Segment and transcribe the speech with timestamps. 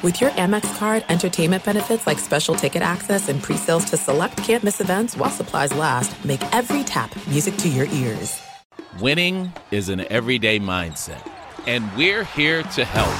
[0.00, 4.80] With your Amex card, entertainment benefits like special ticket access and pre-sales to select campus
[4.80, 8.40] events while supplies last, make every tap music to your ears.
[9.00, 11.28] Winning is an everyday mindset,
[11.66, 13.10] and we're here to help.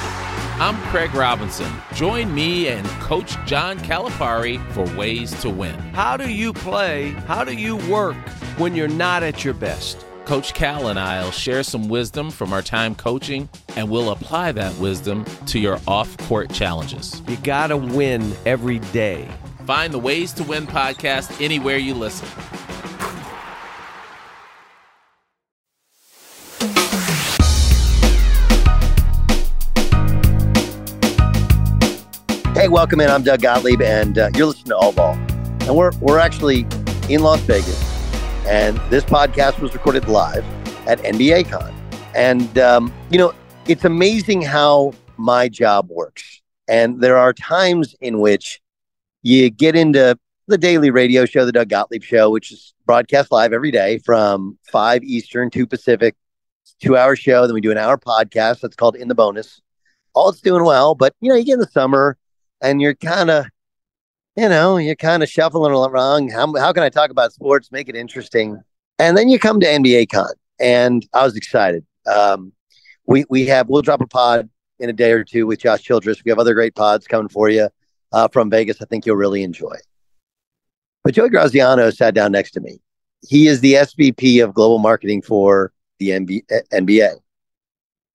[0.62, 1.72] I'm Craig Robinson.
[1.94, 5.74] Join me and Coach John Calipari for Ways to Win.
[5.94, 7.10] How do you play?
[7.26, 8.16] How do you work
[8.56, 10.04] when you're not at your best?
[10.28, 14.52] Coach Cal and I will share some wisdom from our time coaching, and we'll apply
[14.52, 17.22] that wisdom to your off court challenges.
[17.26, 19.26] You got to win every day.
[19.64, 22.28] Find the Ways to Win podcast anywhere you listen.
[32.52, 33.08] Hey, welcome in.
[33.08, 35.14] I'm Doug Gottlieb, and uh, you're listening to All Ball.
[35.62, 36.66] And we're, we're actually
[37.08, 37.87] in Las Vegas
[38.48, 40.42] and this podcast was recorded live
[40.88, 41.74] at NBA Con.
[42.14, 43.34] And, um, you know,
[43.66, 46.40] it's amazing how my job works.
[46.66, 48.60] And there are times in which
[49.22, 53.52] you get into the daily radio show, the Doug Gottlieb Show, which is broadcast live
[53.52, 56.14] every day from 5 Eastern, 2 Pacific,
[56.80, 57.46] two hour show.
[57.46, 59.60] Then we do an hour podcast that's called In the Bonus.
[60.14, 62.16] All it's doing well, but, you know, you get in the summer
[62.62, 63.44] and you're kind of
[64.38, 66.30] you know, you're kind of shuffling along.
[66.30, 68.62] How, how can I talk about sports, make it interesting?
[69.00, 71.84] And then you come to NBA Con, and I was excited.
[72.06, 72.52] Um,
[73.04, 76.22] we we have we'll drop a pod in a day or two with Josh Childress.
[76.24, 77.68] We have other great pods coming for you
[78.12, 78.80] uh, from Vegas.
[78.80, 79.74] I think you'll really enjoy.
[81.02, 82.80] But Joey Graziano sat down next to me.
[83.26, 87.14] He is the SVP of global marketing for the NBA,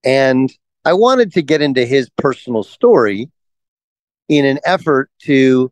[0.05, 0.53] and
[0.85, 3.29] I wanted to get into his personal story
[4.29, 5.69] in an effort to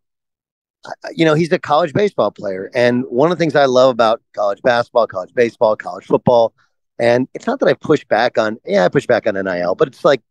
[1.16, 2.72] you know, he's a college baseball player.
[2.74, 6.54] And one of the things I love about college basketball, college baseball, college football,
[7.00, 9.88] and it's not that I push back on, yeah, I push back on NIL, but
[9.88, 10.22] it's like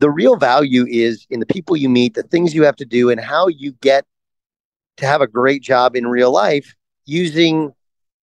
[0.00, 3.10] the real value is in the people you meet, the things you have to do,
[3.10, 4.04] and how you get
[4.98, 6.74] to have a great job in real life
[7.04, 7.72] using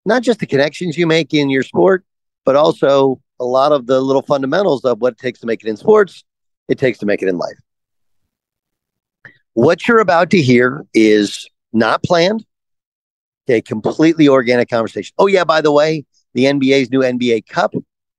[0.06, 2.04] not just the connections you make in your sport,
[2.46, 5.68] but also a lot of the little fundamentals of what it takes to make it
[5.68, 6.24] in sports,
[6.68, 7.58] it takes to make it in life.
[9.54, 12.46] What you're about to hear is not planned.
[13.48, 15.14] Okay, completely organic conversation.
[15.18, 17.74] Oh, yeah, by the way, the NBA's new NBA Cup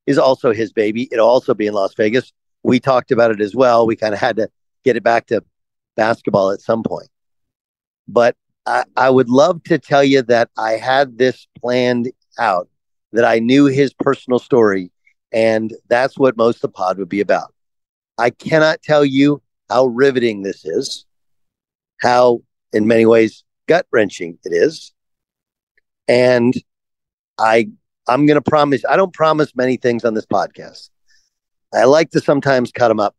[0.06, 1.09] is also his baby.
[1.10, 2.32] It'll also be in Las Vegas.
[2.62, 3.87] We talked about it as well.
[3.87, 4.50] We kind of had to
[4.84, 5.43] get it back to
[5.97, 7.09] basketball at some point.
[8.06, 12.69] But I, I would love to tell you that I had this planned out,
[13.12, 14.91] that I knew his personal story,
[15.32, 17.54] and that's what most of the pod would be about.
[18.19, 21.04] I cannot tell you how riveting this is,
[22.00, 22.43] how
[22.74, 24.92] in many ways gut wrenching it is.
[26.08, 26.52] And
[27.38, 27.70] I
[28.06, 30.90] I'm going to promise I don't promise many things on this podcast.
[31.72, 33.16] I like to sometimes cut them up.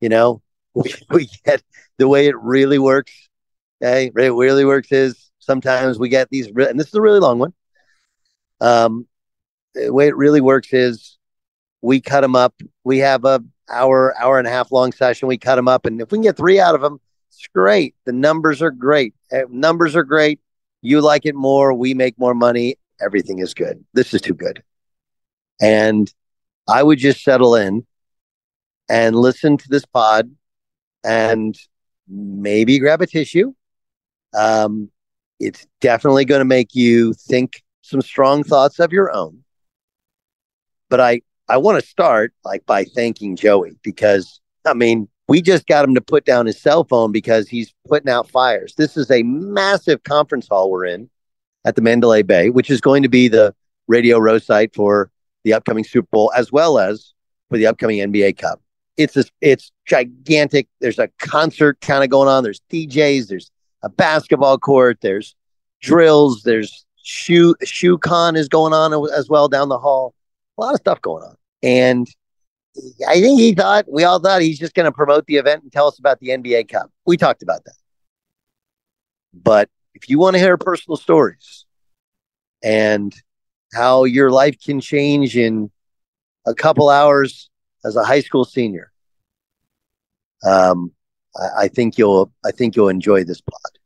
[0.00, 0.42] You know,
[0.74, 1.62] we, we get
[1.98, 3.12] the way it really works.
[3.82, 7.38] Okay, it really works is sometimes we get these, and this is a really long
[7.38, 7.52] one.
[8.60, 9.06] Um,
[9.74, 11.18] the way it really works is
[11.82, 12.54] we cut them up.
[12.84, 15.28] We have a hour, hour and a half long session.
[15.28, 17.94] We cut them up, and if we can get three out of them, it's great.
[18.04, 19.14] The numbers are great.
[19.30, 20.40] Eh, numbers are great.
[20.82, 21.72] You like it more.
[21.74, 22.76] We make more money.
[23.00, 23.84] Everything is good.
[23.92, 24.62] This is too good.
[25.60, 26.12] And
[26.68, 27.86] I would just settle in
[28.88, 30.30] and listen to this pod
[31.04, 31.56] and
[32.08, 33.52] maybe grab a tissue.
[34.34, 34.90] Um,
[35.40, 39.44] it's definitely going to make you think some strong thoughts of your own.
[40.88, 45.66] But I, I want to start like by thanking Joey because I mean, we just
[45.66, 48.74] got him to put down his cell phone because he's putting out fires.
[48.76, 51.10] This is a massive conference hall we're in
[51.64, 53.54] at the Mandalay Bay, which is going to be the
[53.88, 55.10] Radio Row site for
[55.44, 57.12] the upcoming Super Bowl as well as
[57.48, 58.60] for the upcoming NBA Cup.
[58.96, 60.68] It's this, it's gigantic.
[60.80, 62.42] There's a concert kind of going on.
[62.42, 63.28] There's DJs.
[63.28, 63.50] There's
[63.82, 64.98] a basketball court.
[65.02, 65.34] There's
[65.80, 66.42] drills.
[66.44, 70.14] There's shoe shoe con is going on as well down the hall.
[70.58, 72.08] A lot of stuff going on, and
[73.08, 75.72] I think he thought we all thought he's just going to promote the event and
[75.72, 76.90] tell us about the NBA Cup.
[77.04, 77.74] We talked about that.
[79.32, 81.64] But if you want to hear personal stories
[82.62, 83.14] and
[83.72, 85.70] how your life can change in
[86.46, 87.50] a couple hours
[87.84, 88.92] as a high school senior,
[90.44, 90.92] um,
[91.36, 93.78] I, I think you'll I think you'll enjoy this pod.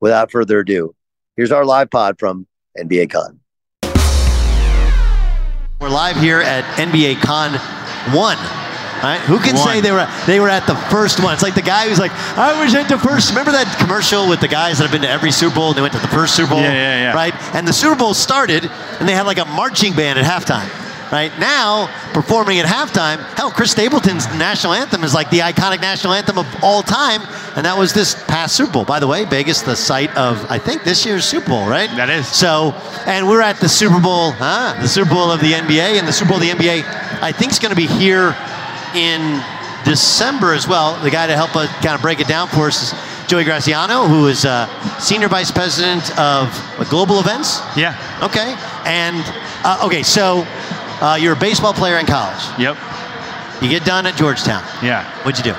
[0.00, 0.94] Without further ado,
[1.36, 2.46] here's our live pod from
[2.78, 3.40] NBA Con.
[5.80, 7.58] We're live here at NBA Con
[8.12, 8.38] one.
[9.02, 9.20] Right?
[9.20, 9.68] Who can one.
[9.68, 11.34] say they were they were at the first one?
[11.34, 13.30] It's like the guy who's like, I was at the first.
[13.30, 15.82] Remember that commercial with the guys that have been to every Super Bowl and they
[15.82, 17.12] went to the first Super Bowl, yeah, yeah, yeah.
[17.12, 17.34] right?
[17.54, 20.83] And the Super Bowl started and they had like a marching band at halftime.
[21.12, 26.12] Right now, performing at halftime, hell, Chris Stapleton's national anthem is like the iconic national
[26.12, 27.20] anthem of all time,
[27.56, 28.84] and that was this past Super Bowl.
[28.84, 31.88] By the way, Vegas, the site of I think this year's Super Bowl, right?
[31.96, 32.26] That is.
[32.26, 32.72] So,
[33.06, 34.80] and we're at the Super Bowl, huh?
[34.80, 36.82] The Super Bowl of the NBA, and the Super Bowl of the NBA,
[37.22, 38.36] I think, is going to be here
[38.94, 39.42] in
[39.84, 41.00] December as well.
[41.02, 42.98] The guy to help us kind of break it down for us is
[43.28, 44.66] Joey Graziano, who is uh,
[44.98, 46.48] Senior Vice President of
[46.90, 47.60] Global Events.
[47.76, 47.96] Yeah.
[48.22, 48.54] Okay.
[48.84, 49.22] And,
[49.64, 50.46] uh, okay, so
[51.00, 52.42] uh, you're a baseball player in college.
[52.58, 52.76] Yep.
[53.62, 54.62] You get done at Georgetown.
[54.82, 55.04] Yeah.
[55.24, 55.58] What'd you do?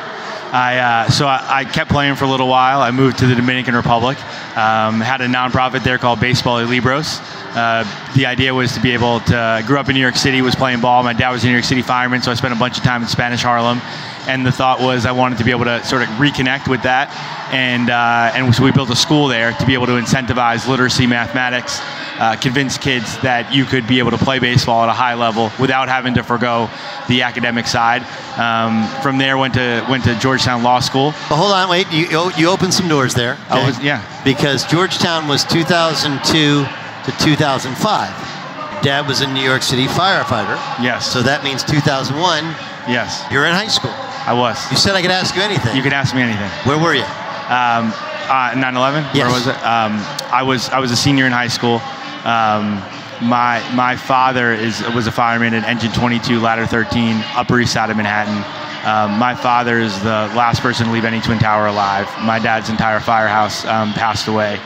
[0.51, 2.79] I uh, so I, I kept playing for a little while.
[2.79, 4.17] I moved to the Dominican Republic.
[4.55, 7.19] Um, had a nonprofit there called Baseball y Libros.
[7.55, 7.83] Uh,
[8.15, 9.37] the idea was to be able to.
[9.37, 11.03] I grew up in New York City, was playing ball.
[11.03, 13.01] My dad was a New York City fireman, so I spent a bunch of time
[13.01, 13.81] in Spanish Harlem.
[14.27, 17.11] And the thought was I wanted to be able to sort of reconnect with that,
[17.53, 21.05] and uh, and so we built a school there to be able to incentivize literacy,
[21.05, 21.79] mathematics,
[22.19, 25.51] uh, convince kids that you could be able to play baseball at a high level
[25.59, 26.69] without having to forego
[27.07, 28.01] the academic side.
[28.39, 31.12] Um, from there, went to went to Georgetown Law School.
[31.29, 31.88] But hold on, wait.
[31.91, 33.38] You you- opened some doors there.
[33.50, 33.65] I okay?
[33.67, 34.01] was- yeah.
[34.23, 38.81] Because Georgetown was 2002 to 2005.
[38.81, 40.56] Dad was a New York City firefighter.
[40.81, 41.11] Yes.
[41.11, 42.44] So that means 2001.
[42.88, 43.89] Yes, You're in high school.
[44.27, 44.57] I was.
[44.69, 45.75] You said I could ask you anything.
[45.75, 46.50] You could ask me anything.
[46.69, 47.03] Where were you?
[47.50, 47.89] Um,
[48.29, 49.03] uh, 9/11.
[49.13, 49.25] Yes.
[49.25, 49.56] Where was it?
[49.65, 49.97] Um,
[50.31, 51.81] I was I was a senior in high school.
[52.25, 52.81] Um,
[53.22, 57.89] my my father is was a fireman at Engine 22, Ladder 13, Upper East Side
[57.89, 58.44] of Manhattan.
[58.86, 62.07] Um, my father is the last person to leave any twin tower alive.
[62.24, 64.60] My dad's entire firehouse um, passed away.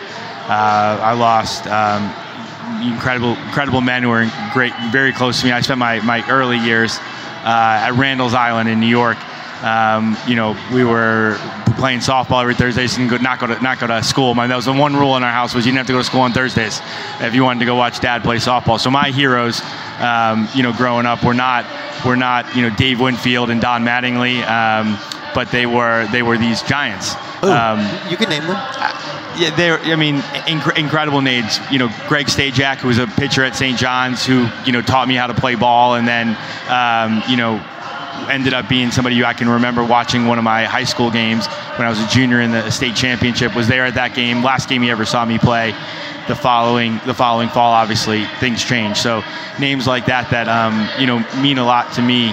[0.47, 2.11] Uh, I lost um,
[2.81, 5.51] incredible incredible men who were great, very close to me.
[5.51, 6.97] I spent my my early years
[7.43, 9.17] uh, at Randall's Island in New York.
[9.63, 11.37] Um, you know, we were
[11.77, 14.33] playing softball every Thursday, so you could not go to not go to school.
[14.35, 15.99] My, that was the one rule in our house was you didn't have to go
[15.99, 16.81] to school on Thursdays
[17.21, 18.79] if you wanted to go watch Dad play softball.
[18.79, 19.61] So my heroes,
[19.99, 21.65] um, you know, growing up were not
[22.05, 24.97] were not you know Dave Winfield and Don Mattingly, um,
[25.33, 27.15] but they were they were these giants.
[27.43, 27.79] Ooh, Um,
[28.09, 28.57] you can name them.
[29.37, 29.79] yeah, they're.
[29.79, 31.59] I mean, inc- incredible names.
[31.71, 33.77] You know, Greg Stajk, who was a pitcher at St.
[33.77, 36.35] John's, who you know taught me how to play ball, and then
[36.69, 37.63] um, you know
[38.29, 41.47] ended up being somebody who I can remember watching one of my high school games
[41.77, 43.55] when I was a junior in the state championship.
[43.55, 44.43] Was there at that game.
[44.43, 45.73] Last game he ever saw me play.
[46.27, 48.99] The following the following fall, obviously things changed.
[48.99, 49.23] So
[49.59, 52.29] names like that that um, you know mean a lot to me.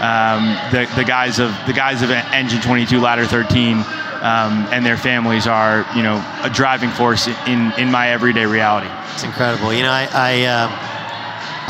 [0.00, 3.84] Um, the the guys of the guys of Engine 22, Ladder 13
[4.20, 8.88] um, and their families are, you know, a driving force in, in my everyday reality.
[9.14, 9.72] It's incredible.
[9.72, 10.70] You know, I I, um,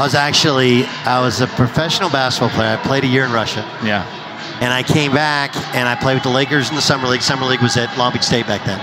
[0.01, 2.71] I was actually I was a professional basketball player.
[2.71, 4.03] I played a year in Russia, Yeah.
[4.63, 7.21] and I came back and I played with the Lakers in the summer league.
[7.21, 8.81] Summer league was at Long Beach State back then,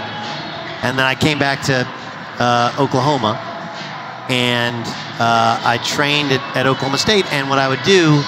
[0.84, 1.88] and then I came back to
[2.38, 3.34] uh, Oklahoma,
[4.30, 4.86] and
[5.18, 7.26] uh, I trained at, at Oklahoma State.
[7.34, 8.22] And what I would do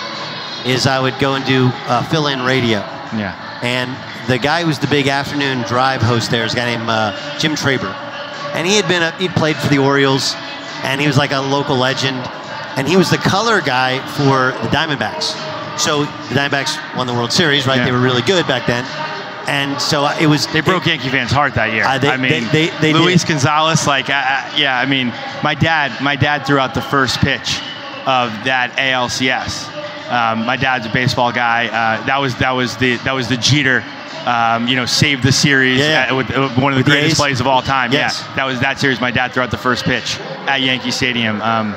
[0.65, 2.79] is I would go and do uh, fill-in radio.
[3.13, 3.37] Yeah.
[3.61, 3.93] And
[4.27, 7.37] the guy who was the big afternoon drive host there is a guy named uh,
[7.37, 7.93] Jim Traber.
[8.55, 10.33] And he had been, a, he'd played for the Orioles,
[10.81, 12.17] and he was like a local legend.
[12.79, 15.35] And he was the color guy for the Diamondbacks.
[15.77, 17.77] So the Diamondbacks won the World Series, right?
[17.77, 17.85] Yeah.
[17.85, 18.85] They were really good back then.
[19.49, 20.47] And so it was.
[20.47, 21.83] They broke Yankee fans' heart that year.
[21.85, 23.25] Uh, they- I mean, they- they- Luis.
[23.25, 24.79] Gonzalez, like, uh, uh, yeah.
[24.79, 25.11] I mean,
[25.43, 27.59] my dad, my dad threw out the first pitch
[28.05, 29.67] of that ALCS.
[30.09, 31.67] Um, my dad's a baseball guy.
[31.67, 33.83] Uh, that was that was the that was the Jeter.
[34.25, 36.01] Um, you know, saved the series Yeah, yeah.
[36.07, 37.17] at- with, uh, one of the the greatest A's?
[37.19, 37.91] plays of all time.
[37.93, 38.21] Yes.
[38.27, 38.99] Yeah, that was that series.
[39.01, 41.75] My dad threw out the first pitch at Yankee Stadium um,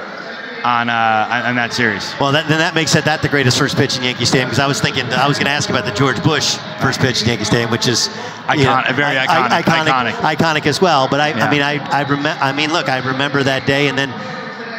[0.64, 2.14] on, uh, on that series.
[2.20, 4.60] Well, that, then that makes it that the greatest first pitch in Yankee Stadium because
[4.60, 7.28] I was thinking I was going to ask about the George Bush first pitch in
[7.28, 8.06] Yankee Stadium, which is
[8.54, 10.36] you Icon- very iconic, iconic, iconic.
[10.36, 11.08] iconic as well.
[11.08, 11.46] But I, Yeah.
[11.46, 12.38] I mean, I, I remember.
[12.40, 14.10] I mean, look, I remember that day, and then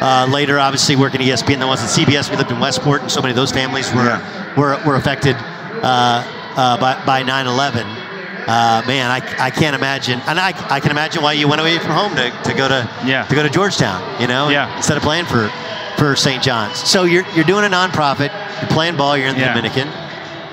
[0.02, 2.30] uh, later, obviously, working at ESPN, then was at CBS.
[2.30, 4.54] We lived in Westport, and so many of those families were Yeah.
[4.56, 6.24] were, were affected uh,
[6.56, 7.84] uh, by by 9/11.
[8.46, 11.78] Uh, man, I, I can't imagine, and I, I can imagine why you went away
[11.78, 13.24] from home to, to go to Yeah.
[13.24, 14.02] to go to Georgetown.
[14.20, 14.74] You know, Yeah.
[14.76, 15.50] instead of playing for
[15.96, 16.42] for St.
[16.42, 16.76] John's.
[16.76, 18.30] So you're you're doing a nonprofit.
[18.60, 19.16] You're playing ball.
[19.16, 19.54] You're in the Yeah.
[19.54, 19.88] Dominican.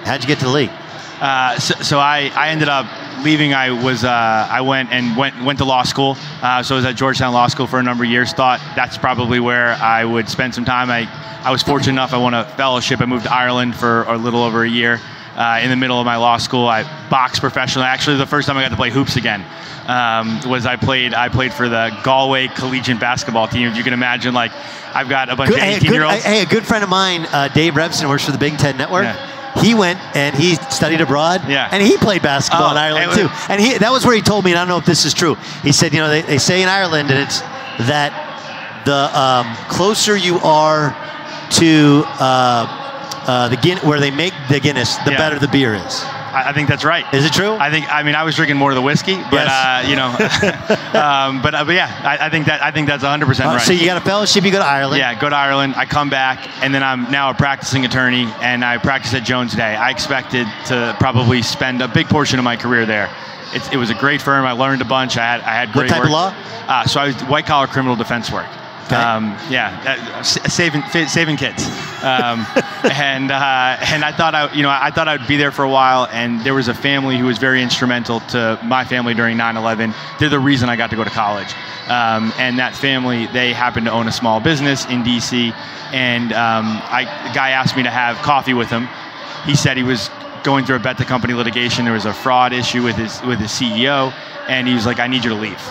[0.05, 0.71] How'd you get to the league?
[1.19, 2.87] Uh, so, so I, I ended up
[3.23, 3.53] leaving.
[3.53, 6.17] I was uh, I went and went went to law school.
[6.41, 8.33] Uh, so I was at Georgetown Law School for a number of years.
[8.33, 10.89] Thought that's probably where I would spend some time.
[10.89, 11.07] I
[11.43, 12.13] I was fortunate enough.
[12.13, 13.01] I won a fellowship.
[13.01, 14.99] I moved to Ireland for a little over a year.
[15.35, 17.87] Uh, in the middle of my law school, I boxed professionally.
[17.87, 19.43] Actually, the first time I got to play hoops again
[19.87, 21.13] um, was I played.
[21.13, 23.67] I played for the Galway Collegiate Basketball team.
[23.69, 24.51] If you can imagine, like
[24.93, 26.23] I've got a bunch Good, of hey, 18 good, year olds.
[26.23, 29.05] hey, a good friend of mine, uh, Dave Revsine, works for the Big Ten Network.
[29.05, 29.61] Yeah.
[29.61, 31.41] He went and he studied abroad.
[31.47, 31.67] Yeah.
[31.71, 33.29] And he played basketball Oh, in Ireland and- too.
[33.49, 35.13] And he that was where he told me, and I don't know if this is
[35.13, 35.35] true.
[35.63, 37.39] He said, you know, they, they say in Ireland, and it's
[37.87, 38.11] that
[38.85, 40.95] the um, closer you are
[41.51, 42.77] to uh,
[43.27, 45.17] uh, the Guin- where they make the Guinness, the Yeah.
[45.17, 46.03] better the beer is.
[46.33, 47.05] I, I think that's right.
[47.13, 47.53] Is it true?
[47.55, 47.91] I think.
[47.93, 49.51] I mean, I was drinking more of the whiskey, but Yes.
[49.51, 50.07] uh, you know,
[50.99, 53.53] um, but, uh, but yeah, I, I think that I think that's 100 percent Uh,
[53.53, 53.61] right.
[53.61, 54.99] So you got a fellowship, you go to Ireland.
[54.99, 55.75] Yeah, go to Ireland.
[55.75, 59.53] I come back, and then I'm now a practicing attorney, and I practice at Jones
[59.55, 59.75] Day.
[59.75, 63.09] I expected to probably spend a big portion of my career there.
[63.53, 64.45] It, it was a great firm.
[64.45, 65.17] I learned a bunch.
[65.17, 66.11] I had I had What great type of work.
[66.11, 66.35] law?
[66.67, 68.47] Uh, so I was white collar criminal defense work.
[68.91, 69.01] Okay.
[69.01, 71.65] Um, yeah, uh, saving saving kids,
[72.03, 72.45] um,
[72.83, 75.69] and uh, and I thought I you know I thought I'd be there for a
[75.69, 79.95] while, and there was a family who was very instrumental to my family during 9/11.
[80.19, 81.53] They're the reason I got to go to college,
[81.87, 85.53] um, and that family they happened to own a small business in D.C.
[85.93, 88.89] And um, I, the guy asked me to have coffee with him.
[89.45, 90.09] He said he was
[90.43, 91.85] going through a bet the company litigation.
[91.85, 94.13] There was a fraud issue with his with his CEO,
[94.49, 95.61] and he was like, "I need you to leave."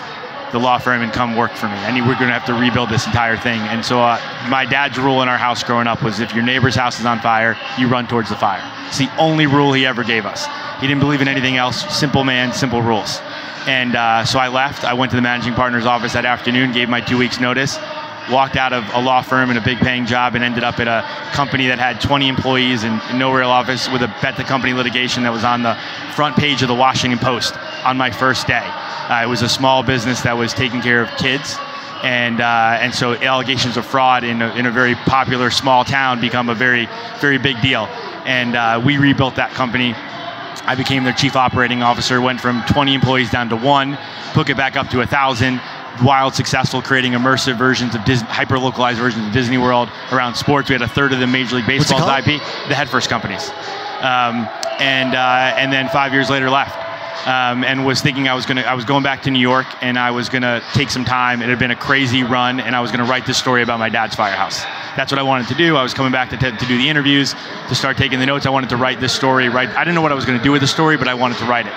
[0.51, 1.73] The law firm and come work for me.
[1.73, 3.59] I knew we're going to have to rebuild this entire thing.
[3.61, 6.75] And so uh, my dad's rule in our house growing up was if your neighbor's
[6.75, 8.61] house is on fire, you run towards the fire.
[8.87, 10.45] It's the only rule he ever gave us.
[10.81, 11.85] He didn't believe in anything else.
[11.95, 13.19] Simple man, simple rules.
[13.67, 14.83] And uh, so I left.
[14.83, 17.77] I went to the managing partner's office that afternoon, gave my two weeks notice,
[18.31, 20.87] walked out of a law firm and a big paying job and ended up at
[20.87, 24.73] a company that had 20 employees and no real office with a bet the company
[24.73, 25.77] litigation that was on the
[26.15, 28.63] front page of the Washington Post on my first day.
[28.63, 31.57] Uh, it was a small business that was taking care of kids.
[32.03, 36.19] And, uh, and so allegations of fraud in a, in a very popular small town
[36.19, 36.87] become a very,
[37.19, 37.83] very big deal.
[38.25, 39.93] And uh, we rebuilt that company.
[40.63, 43.97] I became their chief operating officer, went from 20 employees down to one,
[44.33, 45.59] took it back up to a 1,000,
[46.03, 50.69] wild successful, creating immersive versions of Disney, hyper localized versions of Disney World around sports.
[50.69, 52.01] We had a third of the Major League Baseball's?
[52.01, 53.49] IP, the Head First companies.
[54.01, 54.47] Um,
[54.79, 56.75] and, uh, and then five years later left.
[57.27, 59.99] Um, and was thinking I was gonna I was going back to New York and
[59.99, 61.43] I was gonna take some time.
[61.43, 63.89] It had been a crazy run, and I was gonna write this story about my
[63.89, 64.63] dad's firehouse.
[64.95, 65.75] That's what I wanted to do.
[65.75, 67.35] I was coming back to, t- to do the interviews,
[67.67, 68.47] to start taking the notes.
[68.47, 69.49] I wanted to write this story.
[69.49, 71.37] Right, I didn't know what I was gonna do with the story, but I wanted
[71.37, 71.73] to write it.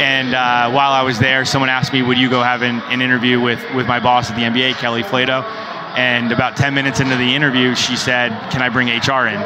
[0.00, 3.02] And uh, while I was there, someone asked me, "Would you go have an, an
[3.02, 5.42] interview with with my boss at the NBA, Kelly Flatow?"
[5.96, 9.40] And about 10 minutes into the interview, she said, "Can I bring HR in?"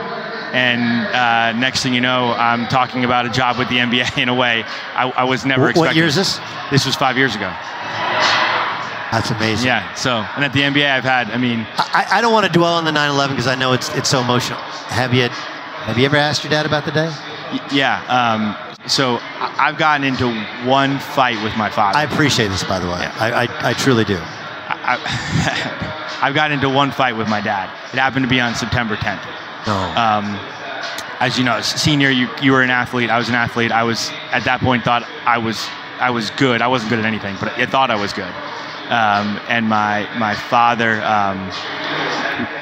[0.55, 4.29] And uh, next thing you know, I'm talking about a job with the NBA in
[4.29, 4.65] a way
[4.95, 5.89] I, I was never What, expecting.
[5.89, 6.39] what year is this?
[6.71, 7.51] This was five years ago.
[9.11, 9.67] That's amazing.
[9.67, 9.93] Yeah.
[9.95, 11.31] So, and at the NBA, I've had.
[11.31, 13.89] I mean, I, I don't want to dwell on the 9/11 because I know it's
[13.95, 14.59] it's so emotional.
[14.89, 17.09] Have you have you ever asked your dad about the day?
[17.53, 18.05] y- yeah.
[18.09, 20.29] Um, so I've gotten into
[20.65, 21.99] one fight with my father.
[21.99, 22.93] I appreciate this, by the way.
[22.95, 24.19] I, I, I truly do.
[24.21, 27.71] I, I've gotten into one fight with my dad.
[27.93, 29.25] It happened to be on September 10th.
[29.67, 29.75] No.
[30.01, 30.39] Um,
[31.21, 33.11] as you know, senior, you, you were an athlete.
[33.11, 33.71] I was an athlete.
[33.71, 35.69] I was at that point thought I was
[36.01, 36.61] I was good.
[36.61, 38.33] I wasn't good at anything, but I thought I was good.
[38.91, 41.51] Um, and my my father um,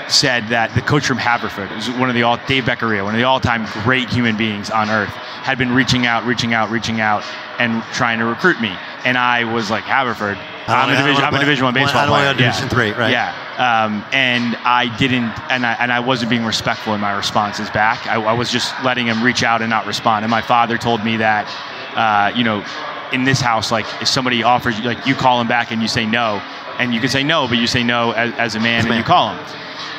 [0.09, 3.19] said that the coach from Haverford, was one of the all Dave Beccaria, one of
[3.19, 7.25] the all-time great human beings on earth, had been reaching out, reaching out, reaching out,
[7.59, 8.77] and trying to recruit me.
[9.05, 10.37] And I was like Haverford.
[10.69, 11.25] I I'm a division.
[11.25, 12.51] I'm a Division One I don't baseball wanna player.
[12.51, 13.11] Division three, right.
[13.11, 13.35] Yeah.
[13.59, 18.07] Um, and I didn't, and I, and I wasn't being respectful in my responses back.
[18.07, 20.25] I, I was just letting him reach out and not respond.
[20.25, 21.49] And my father told me that,
[21.97, 22.65] uh, you know,
[23.13, 25.89] in this house, like if somebody offers you, like you call him back and you
[25.89, 26.43] say no,
[26.79, 28.91] and you can say no, but you say no as, as a man As and
[28.91, 28.99] man.
[28.99, 29.45] you call him.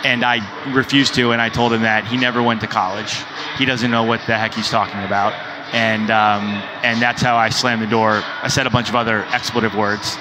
[0.04, 0.40] And I
[0.74, 3.18] refused to, and I told him that he never went to college.
[3.58, 5.34] He doesn't know what the heck he's talking about.
[5.74, 6.44] And um,
[6.84, 8.22] and that's how I slammed the door.
[8.42, 10.18] I said a bunch of other expletive words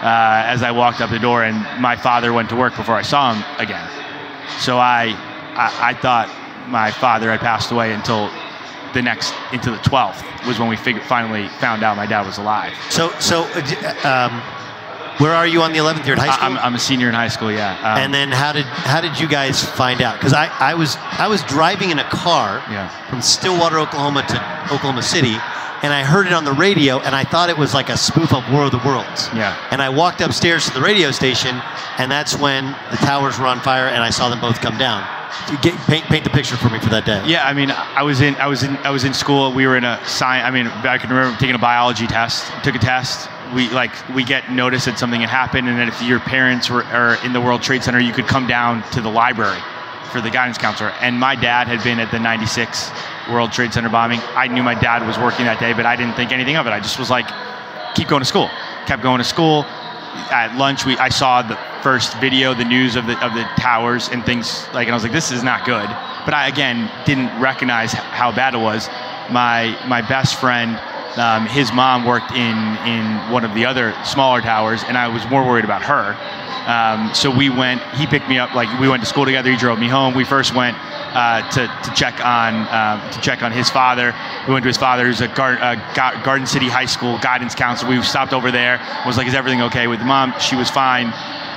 [0.00, 3.02] uh, as I walked up the door, and my father went to work before I
[3.02, 3.86] saw him again.
[4.60, 5.08] So I,
[5.54, 6.30] I, I thought
[6.68, 8.30] my father had passed away until
[8.96, 12.72] the next, into the 12th was when we finally found out my dad was alive.
[12.90, 14.42] So so, uh, um,
[15.20, 16.46] where are you on the 11th year at high school?
[16.46, 17.72] I'm, I'm a senior in high school, yeah.
[17.78, 20.18] Um, and then how did how did you guys find out?
[20.18, 22.88] Because I, I was I was driving in a car Yeah.
[23.08, 24.36] from Stillwater, Oklahoma to
[24.74, 25.36] Oklahoma City,
[25.82, 28.32] and I heard it on the radio, and I thought it was like a spoof
[28.34, 29.28] of War of the Worlds.
[29.34, 29.56] Yeah.
[29.70, 31.54] And I walked upstairs to the radio station,
[31.98, 35.00] and that's when the towers were on fire, and I saw them both come down.
[35.62, 37.22] Get, paint paint the picture for me for that day.
[37.26, 39.52] Yeah, I mean, I was in, I was in, I was in school.
[39.52, 40.44] We were in a science.
[40.44, 42.50] I mean, I can remember taking a biology test.
[42.64, 43.28] Took a test.
[43.54, 46.82] We like we get notice that something had happened, and then if your parents were
[46.84, 49.60] are in the World Trade Center, you could come down to the library
[50.10, 50.90] for the guidance counselor.
[51.00, 52.90] And my dad had been at the '96
[53.30, 54.20] World Trade Center bombing.
[54.34, 56.70] I knew my dad was working that day, but I didn't think anything of it.
[56.70, 57.26] I just was like,
[57.94, 58.50] keep going to school.
[58.86, 59.64] Kept going to school.
[60.30, 64.08] At lunch, we I saw the first video, the news of the of the towers
[64.08, 65.88] and things like, and I was like, this is not good.
[66.24, 68.88] But I again didn't recognize how bad it was.
[69.30, 70.78] My my best friend,
[71.16, 72.56] um, his mom worked in
[72.86, 76.16] in one of the other smaller towers, and I was more worried about her.
[76.66, 77.80] Um, so we went.
[77.94, 78.54] He picked me up.
[78.54, 79.50] Like we went to school together.
[79.50, 80.14] He drove me home.
[80.14, 80.76] We first went
[81.14, 84.14] uh, to, to check on um, to check on his father.
[84.48, 85.56] We went to his father, who's a Gar-
[86.24, 87.90] Garden City High School guidance counselor.
[87.90, 88.80] We stopped over there.
[89.06, 91.06] Was like, "Is everything okay with mom?" She was fine.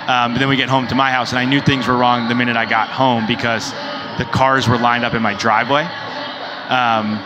[0.07, 2.29] Um, but then we get home to my house, and I knew things were wrong
[2.29, 3.71] the minute I got home because
[4.17, 5.83] the cars were lined up in my driveway.
[6.69, 7.19] Um,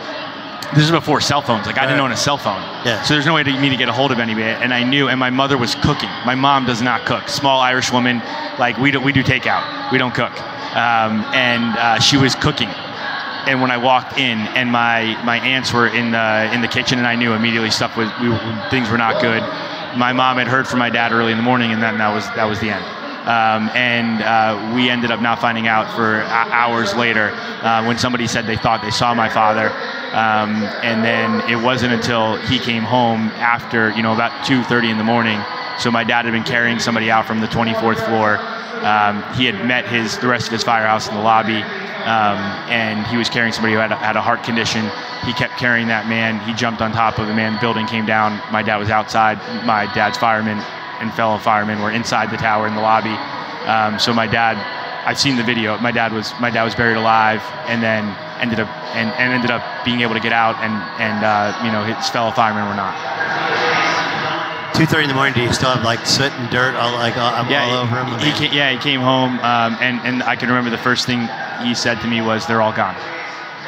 [0.74, 1.66] this is before cell phones.
[1.66, 2.60] Like I didn't own a cell phone.
[2.84, 3.02] Yeah.
[3.02, 4.44] So there's no way to me to get a hold of anybody.
[4.44, 6.10] And I knew, and my mother was cooking.
[6.24, 7.28] My mom does not cook.
[7.28, 8.22] Small Irish woman.
[8.58, 9.92] Like we do, we do takeout.
[9.92, 10.32] We don't cook.
[10.74, 12.68] Um, and uh, she was cooking.
[13.46, 16.98] And when I walked in, and my my aunts were in the in the kitchen,
[16.98, 18.30] and I knew immediately stuff was we,
[18.70, 19.42] things were not good.
[19.98, 22.24] My mom had heard from my dad early in the morning, and then that was
[22.34, 23.03] that was the end.
[23.24, 27.30] Um, and uh, we ended up not finding out for hours later
[27.62, 29.70] uh, when somebody said they thought they saw my father.
[30.12, 34.98] Um, and then it wasn't until he came home after, you know, about 2:30 in
[34.98, 35.40] the morning.
[35.78, 38.38] So my dad had been carrying somebody out from the 24th floor.
[38.84, 42.38] Um, he had met his the rest of his firehouse in the lobby, um,
[42.68, 44.84] and he was carrying somebody who had a, had a heart condition.
[45.24, 46.38] He kept carrying that man.
[46.40, 47.54] He jumped on top of the man.
[47.54, 48.36] The building came down.
[48.52, 49.38] My dad was outside.
[49.64, 50.62] My dad's firemen
[51.00, 53.14] and fellow firemen were inside the tower in the lobby.
[53.68, 54.56] Um, so my dad,
[55.06, 55.78] I've seen the video.
[55.78, 58.04] My dad was my dad was buried alive, and then
[58.40, 61.72] ended up and, and ended up being able to get out, and and uh, you
[61.72, 62.94] know his fellow firemen were not.
[64.74, 65.34] Two thirty in the morning.
[65.34, 68.18] Do you still have like soot and dirt all like all, yeah, all over him?
[68.18, 71.28] He, came, yeah, he came home, um, and and I can remember the first thing
[71.62, 72.96] he said to me was, "They're all gone."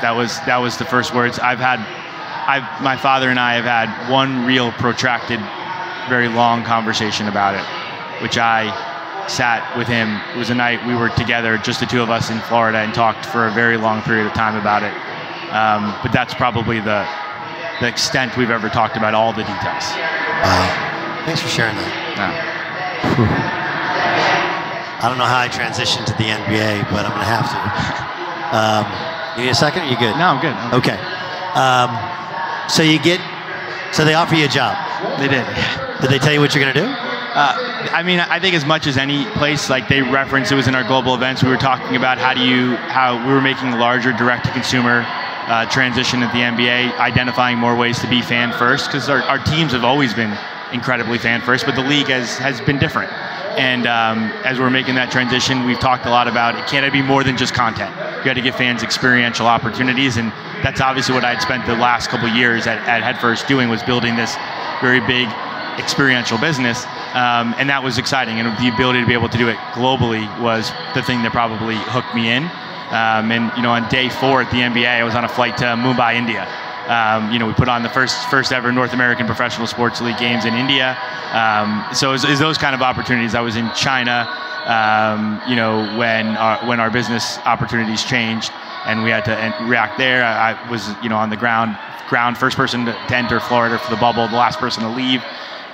[0.03, 1.79] That was that was the first words I've had.
[1.81, 5.41] I my father and I have had one real protracted
[6.09, 7.65] very long conversation about it,
[8.23, 8.71] which I
[9.29, 10.21] sat with him.
[10.35, 12.95] It was a night we were together, just the two of us in Florida, and
[12.95, 14.95] talked for a very long period of time about it.
[15.53, 17.07] Um, but that's probably the
[17.81, 19.85] the extent we've ever talked about all the details.
[20.41, 21.23] Wow.
[21.27, 21.93] Thanks for sharing that.
[22.17, 22.57] Yeah.
[25.03, 27.59] I don't know how I transitioned to the NBA, but I'm going to have to.
[28.57, 28.87] Um,
[29.37, 29.83] you need a second?
[29.83, 30.17] Are you good?
[30.17, 30.55] No, I'm good.
[30.55, 30.97] I'm okay.
[31.53, 31.91] Um,
[32.71, 33.21] so you get,
[33.93, 34.86] so they offer you a job.
[35.19, 35.47] They did.
[36.01, 36.87] Did they tell you what you're going to do?
[36.87, 37.53] Uh,
[37.93, 40.75] I mean, I think as much as any place, like they referenced, it was in
[40.75, 41.43] our global events.
[41.43, 46.23] We were talking about how do you, how we were making larger direct-to-consumer uh, transition
[46.23, 49.85] at the NBA, identifying more ways to be fan first, because our, our teams have
[49.85, 50.37] always been
[50.73, 53.13] incredibly fan first, but the league has has been different.
[53.57, 57.03] And um, as we're making that transition, we've talked a lot about it can't be
[57.03, 57.95] more than just content.
[58.19, 62.09] You got to give fans experiential opportunities, and that's obviously what I'd spent the last
[62.09, 64.37] couple years at, at Headfirst doing was building this
[64.81, 65.29] very big
[65.79, 68.41] experiential business, um, and that was exciting.
[68.41, 71.77] And the ability to be able to do it globally was the thing that probably
[71.77, 72.45] hooked me in.
[72.91, 75.57] Um, and you know, on day four at the NBA, I was on a flight
[75.59, 76.47] to Mumbai, India.
[76.89, 80.19] Um, you know, we put on the first first ever North American Professional Sports League
[80.19, 80.97] games in India.
[81.33, 83.35] Um, so it's those kind of opportunities.
[83.35, 84.27] I was in China.
[84.67, 88.51] Um, you know, when our, when our business opportunities changed
[88.87, 91.77] and we had to react there, I, was you know on the ground
[92.09, 95.23] ground first person to, to enter Florida for the bubble, the last person to leave.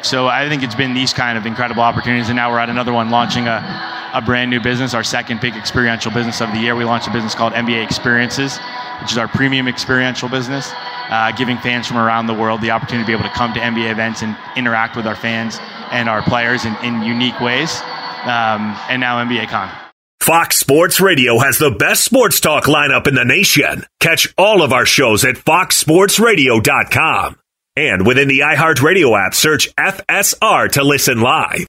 [0.02, 2.92] So I think it's been these kind of incredible opportunities, and now we're at another
[2.92, 6.74] one, launching a, a brand new business, our second big experiential business of the year.
[6.74, 8.58] We launched a business called NBA Experiences,
[9.00, 13.04] which is our premium experiential business, uh, giving fans from around the world the opportunity
[13.04, 15.58] to be able to come to NBA events and interact with our fans
[15.92, 17.80] and our players in, in unique ways.
[18.22, 19.81] Um, and now NBA Con.
[20.22, 23.84] Fox Sports Radio has the best sports talk lineup in the nation.
[23.98, 27.38] Catch all of our shows at foxsportsradio.com.
[27.74, 31.66] And within the iHeartRadio app, search FSR to listen live.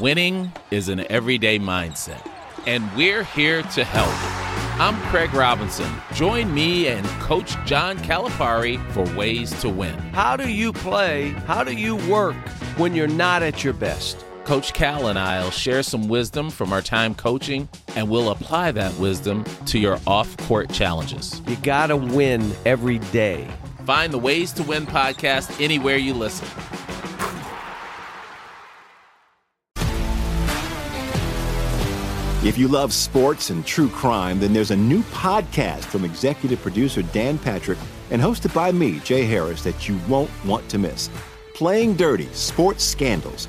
[0.00, 2.28] Winning is an everyday mindset,
[2.66, 4.10] and we're here to help.
[4.80, 5.92] I'm Craig Robinson.
[6.14, 9.96] Join me and Coach John Calipari for Ways to Win.
[10.12, 11.28] How do you play?
[11.46, 12.34] How do you work
[12.76, 14.24] when you're not at your best?
[14.44, 18.72] Coach Cal and I will share some wisdom from our time coaching, and we'll apply
[18.72, 21.40] that wisdom to your off court challenges.
[21.48, 23.48] You got to win every day.
[23.86, 26.46] Find the Ways to Win podcast anywhere you listen.
[32.44, 37.00] If you love sports and true crime, then there's a new podcast from executive producer
[37.00, 37.78] Dan Patrick
[38.10, 41.08] and hosted by me, Jay Harris, that you won't want to miss.
[41.54, 43.48] Playing Dirty Sports Scandals.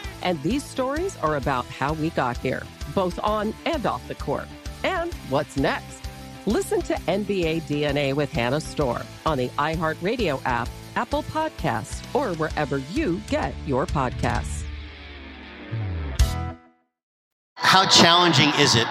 [0.21, 4.47] And these stories are about how we got here, both on and off the court.
[4.83, 6.01] And what's next?
[6.45, 12.79] Listen to NBA DNA with Hannah Storm on the iHeartRadio app, Apple Podcasts, or wherever
[12.93, 14.63] you get your podcasts.
[17.55, 18.87] How challenging is it?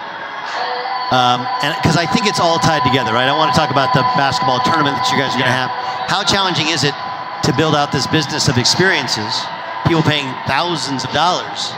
[1.11, 1.43] Um,
[1.83, 3.27] because I think it's all tied together, right?
[3.27, 5.69] I want to talk about the basketball tournament that you guys are going to have.
[6.07, 6.95] How challenging is it
[7.43, 9.43] to build out this business of experiences?
[9.91, 11.73] People paying thousands of dollars,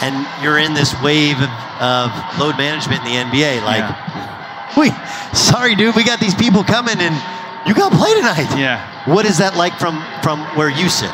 [0.00, 1.50] and you're in this wave of,
[1.82, 3.64] of load management in the NBA.
[3.64, 3.82] Like,
[4.76, 4.90] we,
[5.36, 7.16] sorry, dude, we got these people coming, and
[7.66, 8.46] you got to play tonight.
[8.56, 8.78] Yeah.
[9.12, 11.10] What is that like from from where you sit?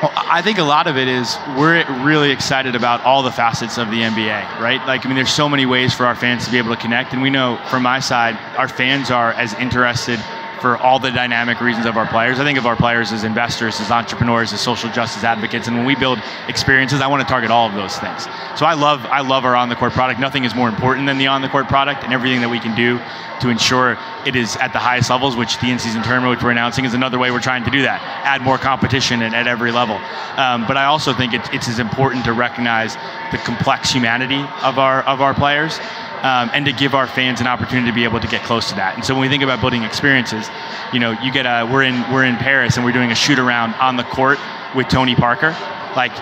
[0.00, 3.76] Well, I think a lot of it is we're really excited about all the facets
[3.76, 4.80] of the NBA, right?
[4.86, 7.12] Like, I mean, there's so many ways for our fans to be able to connect.
[7.12, 10.20] And we know from my side, our fans are as interested
[10.60, 12.38] for all the dynamic reasons of our players.
[12.38, 15.68] I think of our players as investors, as entrepreneurs, as social justice advocates.
[15.68, 18.24] And when we build experiences, I want to target all of those things.
[18.56, 20.20] So I love I love our on the court product.
[20.20, 22.74] Nothing is more important than the on the court product and everything that we can
[22.74, 23.00] do
[23.40, 23.96] to ensure
[24.26, 27.18] it is at the highest levels, which the in-season tournament, which we're announcing, is another
[27.18, 28.00] way we're trying to do that.
[28.24, 29.96] Add more competition at, at every level.
[30.36, 32.94] Um, but I also think it, it's as important to recognize
[33.30, 35.78] the complex humanity of our of our players
[36.22, 38.74] um, and to give our fans an opportunity to be able to get close to
[38.76, 38.94] that.
[38.94, 40.48] And so when we think about building experiences,
[40.92, 43.38] you know, you get a we're in we're in Paris and we're doing a shoot
[43.38, 44.38] around on the court
[44.74, 45.56] with Tony Parker,
[45.96, 46.12] like.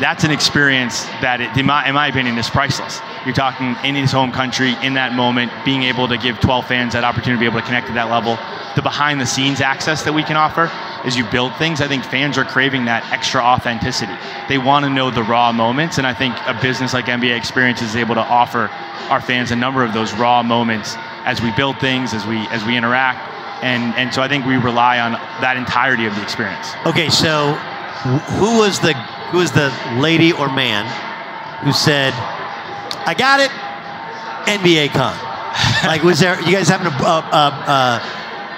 [0.00, 3.00] That's an experience that, it, in, my, in my opinion, is priceless.
[3.24, 6.92] You're talking in his home country, in that moment, being able to give 12 fans
[6.92, 8.38] that opportunity to be able to connect to that level.
[8.76, 10.70] The behind the scenes access that we can offer
[11.04, 14.14] as you build things, I think fans are craving that extra authenticity.
[14.48, 17.82] They want to know the raw moments, and I think a business like NBA Experience
[17.82, 18.68] is able to offer
[19.10, 22.64] our fans a number of those raw moments as we build things, as we as
[22.64, 23.18] we interact,
[23.62, 26.74] and and so I think we rely on that entirety of the experience.
[26.86, 27.58] Okay, so
[28.38, 28.92] who was the
[29.30, 30.86] who was the lady or man
[31.64, 32.12] who said,
[33.06, 33.50] "I got it"?
[34.48, 35.16] NBA Con.
[35.86, 36.40] like, was there?
[36.42, 38.00] You guys having a uh, uh, uh,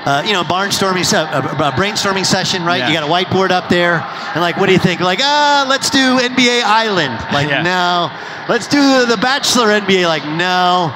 [0.07, 2.79] uh, you know, barnstorming, uh, brainstorming session, right?
[2.79, 2.89] Yeah.
[2.89, 4.01] You got a whiteboard up there,
[4.35, 5.01] and like, what do you think?
[5.01, 7.19] Like, ah, let's do NBA Island.
[7.33, 7.63] Like, Yeah.
[7.63, 8.11] no.
[8.49, 10.07] Let's do the Bachelor NBA.
[10.07, 10.93] Like, no.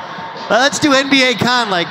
[0.51, 1.71] Let's do NBA Con.
[1.71, 1.87] Like,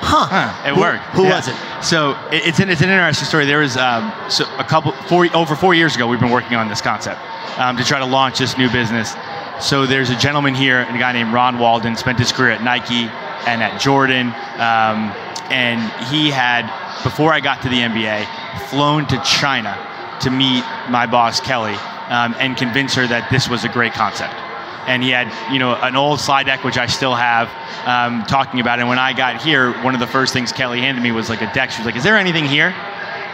[0.00, 0.26] huh?
[0.26, 1.04] Huh, it Who- worked.
[1.14, 1.36] Who Yeah.
[1.36, 1.54] was it?
[1.82, 3.46] So it- it's an, it's an interesting story.
[3.46, 6.06] There was um, so a couple four over four years ago.
[6.06, 7.20] We've been working on this concept
[7.58, 9.14] um, to try to launch this new business.
[9.60, 13.10] So there's a gentleman here, a guy named Ron Walden, spent his career at Nike
[13.46, 15.12] and at Jordan, um,
[15.50, 16.64] and he had
[17.02, 18.26] before I got to the NBA,
[18.68, 19.76] flown to China
[20.20, 21.74] to meet my boss Kelly
[22.08, 24.34] um, and convince her that this was a great concept
[24.86, 27.48] and he had you know an old slide deck which I still have
[27.86, 28.82] um, talking about it.
[28.82, 31.42] And when I got here, one of the first things Kelly handed me was like
[31.42, 31.70] a deck.
[31.70, 32.74] She was like, "Is there anything here?"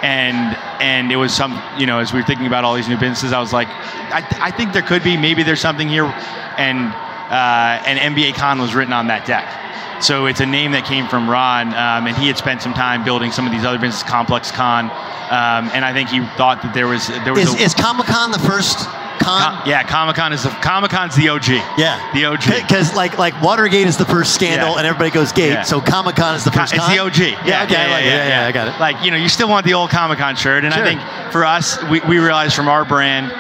[0.02, 2.98] And and it was some you know as we were thinking about all these new
[2.98, 6.92] businesses, I was like, I, I think there could be maybe there's something here, and
[7.30, 9.62] uh, and NBA Con was written on that deck.
[10.02, 13.02] So it's a name that came from Ron, um, and he had spent some time
[13.02, 14.90] building some of these other businesses, Complex Con,
[15.30, 18.06] um, and I think he thought that there was there was Is, a, is Comic
[18.06, 18.86] Con the first
[19.18, 19.66] con?
[19.66, 21.48] yeah, Comic Con is the Comic Con's the OG.
[21.78, 22.10] Yeah.
[22.14, 22.44] the OG.
[22.46, 24.78] Because like like Watergate is the first scandal, Yeah.
[24.78, 25.50] and everybody goes gate.
[25.52, 25.62] Yeah.
[25.62, 26.74] So Comic Con is the first.
[26.74, 27.18] It's the OG.
[27.46, 28.04] Yeah, okay, I like.
[28.04, 28.78] Yeah, yeah, I got it.
[28.80, 30.82] Like you know, you still want the old Comic Con shirt, and Sure.
[30.82, 31.00] I think
[31.32, 33.32] for us, we, we realize from our brand,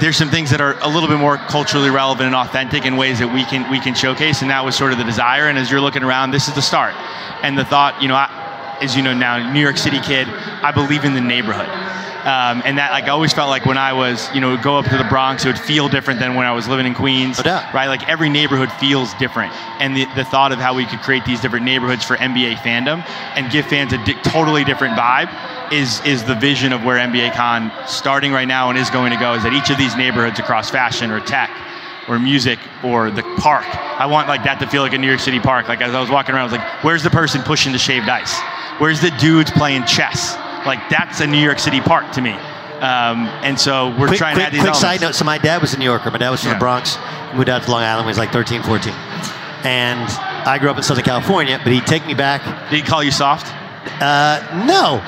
[0.00, 3.18] there's some things that are a little bit more culturally relevant and authentic in ways
[3.20, 5.46] that we can we can showcase, and that was sort of the desire.
[5.48, 6.94] And as you're looking around, this is the start,
[7.42, 10.72] and the thought, you know, I, as you know now, New York City kid, I
[10.72, 11.68] believe in the neighborhood.
[12.24, 14.86] Um, and that, like, I always felt like when I was, you know, go up
[14.86, 17.38] to the Bronx, it would feel different than when I was living in Queens,
[17.74, 17.86] right?
[17.88, 21.40] Like every neighborhood feels different, and the, the thought of how we could create these
[21.40, 23.04] different neighborhoods for NBA fandom
[23.36, 25.28] and give fans a di- totally different vibe
[25.70, 29.18] is is the vision of where NBA Con starting right now and is going to
[29.18, 29.34] go.
[29.34, 31.50] Is that each of these neighborhoods across fashion or tech
[32.08, 33.64] or music or the park.
[33.98, 35.68] I want like that to feel like a New York City park.
[35.68, 38.08] Like as I was walking around, I was like, where's the person pushing the shaved
[38.08, 38.38] ice?
[38.78, 40.36] Where's the dudes playing chess?
[40.66, 42.32] Like that's a New York City park to me.
[42.32, 45.14] Um, and so we're quick, trying quick, to add these quick side note.
[45.14, 46.10] So my dad was a New Yorker.
[46.10, 46.54] My dad was from Yeah.
[46.54, 46.98] the Bronx.
[47.34, 48.92] Moved out to Long Island when he was like 13, 14.
[49.64, 50.08] And
[50.46, 52.42] I grew up in Southern California, but he'd take me back.
[52.70, 53.46] Did he call you soft?
[54.02, 55.00] Uh, no.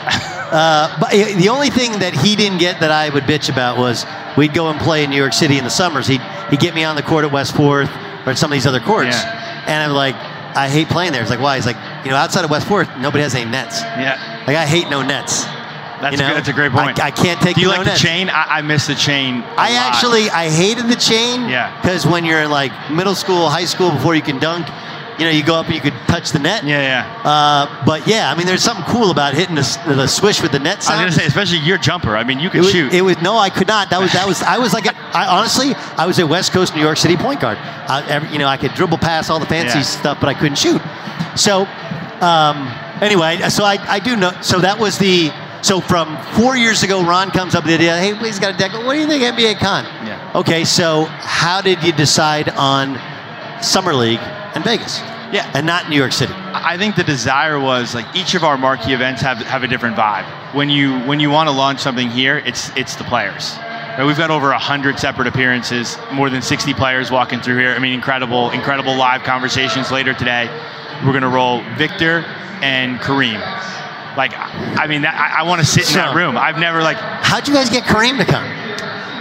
[0.50, 4.06] uh, but the only thing that he didn't get that I would bitch about was
[4.36, 6.06] we'd go and play in New York City in the summers.
[6.06, 7.90] He'd, he'd get me on the court at West Fourth
[8.24, 9.16] or at some of these other courts.
[9.16, 11.20] And I'm like, I hate playing there.
[11.20, 11.56] It's like, why?
[11.56, 13.82] He's like, you know, outside of West Fourth, nobody has any nets.
[13.82, 14.16] Yeah.
[14.46, 15.44] Like, I hate no nets.
[16.00, 16.28] That's, You a, know?
[16.28, 17.00] good, that's a great point.
[17.00, 18.28] I, I can't take Do you no like the chain?
[18.28, 19.40] I, I miss the chain.
[19.40, 19.94] a I lot.
[19.94, 21.48] actually I hated the chain.
[21.48, 21.74] Yeah.
[21.80, 24.68] Because when you're in like middle school, high school, before you can dunk,
[25.18, 26.64] you know, you go up and you could touch the net.
[26.64, 27.22] Yeah, yeah.
[27.24, 30.58] Uh, but yeah, I mean, there's something cool about hitting the, the swish with the
[30.58, 32.14] net I was gonna say, especially your jumper.
[32.14, 32.92] I mean, you it can was, shoot.
[32.92, 33.88] it was no, I could not.
[33.88, 36.74] That was that was I was like a, I honestly I was a West Coast
[36.74, 37.56] New York City point guard.
[37.56, 39.84] I, every, you know, I could dribble past all the fancy Yeah.
[39.84, 40.82] stuff, but I couldn't shoot.
[41.34, 41.62] So
[42.20, 42.68] um,
[43.00, 44.32] anyway, so I, I do know.
[44.42, 45.30] So that was the
[45.62, 47.04] so from four years ago.
[47.04, 47.96] Ron comes up with the idea.
[47.98, 48.72] Hey, he's got a deck.
[48.72, 49.84] What do you think NBA Con?
[50.06, 50.32] Yeah.
[50.34, 52.98] Okay, so how did you decide on
[53.62, 54.20] Summer League
[54.54, 55.00] and Vegas?
[55.32, 55.50] Yeah.
[55.54, 56.32] and not New York City.
[56.32, 59.96] I think the desire was like each of our marquee events have, have a different
[59.96, 60.24] vibe.
[60.54, 63.56] When you when you want to launch something here, it's it's the players.
[63.58, 67.72] Right, We've got over hundred separate appearances, more than 60 players walking through here.
[67.72, 70.48] I mean, incredible, incredible live conversations later today.
[71.04, 72.24] We're gonna roll Victor
[72.62, 73.40] and Kareem.
[74.16, 76.36] Like, I mean, that, I, I want to sit in that room.
[76.38, 78.44] I've never like How'd you guys get Kareem to come?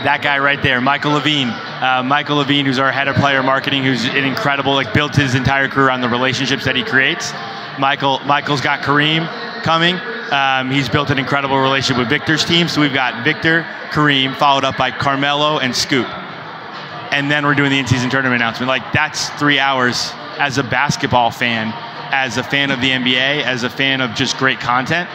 [0.06, 1.50] that guy right there, Michael Levine.
[1.50, 5.34] Uh, Michael Levine, who's our head of player marketing, who's an incredible, like built his
[5.34, 7.34] entire career on the relationships that he creates.
[7.80, 9.28] Michael, Michael's got Kareem
[9.64, 9.96] coming.
[10.32, 12.68] Um, he's built an incredible relationship with Victor's team.
[12.68, 16.08] So we've got Victor, Kareem, followed up by Carmelo and Scoop.
[17.12, 18.68] And then we're doing the in-season tournament announcement.
[18.68, 21.71] Like that's three hours as a basketball fan,
[22.13, 25.10] as a fan of the NBA, as a fan of just great content.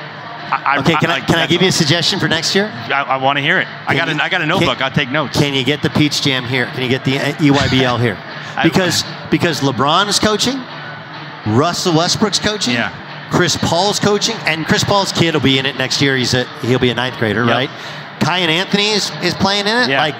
[0.52, 2.66] I, Okay, can I, like, can I give you a suggestion for next year?
[2.66, 3.68] I, I want to hear it.
[3.87, 4.80] I got a, you- I got a can- notebook.
[4.83, 5.38] I'll take notes.
[5.38, 6.66] Can you get the Peach Jam here?
[6.66, 8.18] Can you get the EYBL here?
[8.64, 10.56] Because because LeBron is coaching,
[11.46, 13.28] Russell Westbrook's coaching, Yeah.
[13.30, 16.16] Chris Paul's coaching, and Chris Paul's kid will be in it next year.
[16.16, 17.54] He's a he'll be a ninth grader, Yep.
[17.54, 17.70] right?
[18.18, 19.88] Kiyan Anthony is, is playing in it.
[19.88, 20.00] Yeah.
[20.00, 20.14] Like,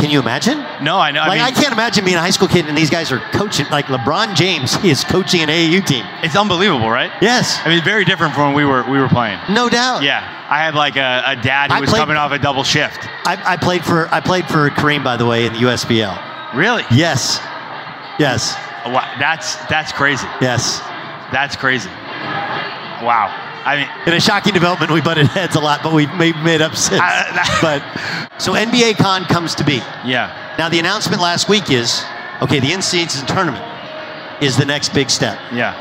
[0.00, 0.58] can you imagine?
[0.82, 1.20] No, I know.
[1.20, 3.20] I like mean, I can't imagine being a high school kid and these guys are
[3.32, 3.66] coaching.
[3.70, 6.04] Like LeBron James is coaching an AAU team.
[6.22, 7.12] It's unbelievable, right?
[7.20, 9.38] Yes, I mean, very different from when we were we were playing.
[9.50, 10.02] no doubt.
[10.02, 12.64] Yeah, I had like a, a dad who I was played- coming off a double
[12.64, 12.98] shift.
[13.26, 16.54] I, I played for I played for Kareem by the way in the USBL.
[16.56, 16.82] Really?
[16.90, 17.38] Yes,
[18.18, 20.26] yes, Wow, that's that's crazy.
[20.40, 20.80] yes.
[21.30, 21.88] That's crazy.
[23.02, 23.30] Wow.
[23.64, 26.62] I mean, In a shocking development, we butted heads a lot, but we've made, made
[26.62, 27.00] up since.
[27.02, 29.80] I- but so NBA Con comes to be.
[30.04, 32.02] yeah, Now the announcement last week is
[32.42, 32.58] okay.
[32.60, 33.64] The in-season tournament
[34.42, 35.38] is the next big step.
[35.52, 35.74] yeah,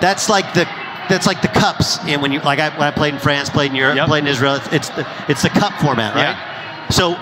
[0.00, 0.64] That's like the
[1.08, 1.98] that's like the cups.
[2.06, 4.06] And when you like I, when I played in France, played in Europe, Yep.
[4.08, 6.22] played in Israel, it's the it's the cup format, right?
[6.32, 6.88] Yeah.
[6.90, 7.14] So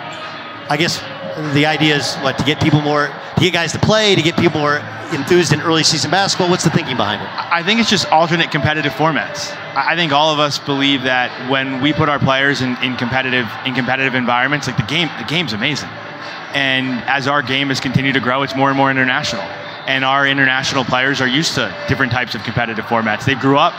[0.71, 1.03] I guess
[1.55, 4.37] the idea is what to get people more to get guys to play, to get
[4.37, 4.77] people more
[5.13, 6.49] enthused in early season basketball.
[6.49, 7.29] What's the thinking behind it?
[7.29, 9.51] I think it's just alternate competitive formats.
[9.75, 13.49] I think all of us believe that when we put our players in, in competitive
[13.67, 15.89] in competitive environments, like the game, the game's amazing.
[16.55, 19.43] And as our game has continued to grow, it's more and more international.
[19.87, 23.25] And our international players are used to different types of competitive formats.
[23.25, 23.75] They grew up